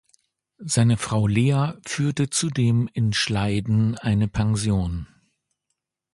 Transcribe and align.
Seine 0.65 0.97
Frau 0.97 1.27
Lea 1.27 1.73
führte 1.85 2.31
zudem 2.31 2.89
in 2.95 3.13
Schleiden 3.13 3.95
eine 3.99 4.27
Pension. 4.27 5.05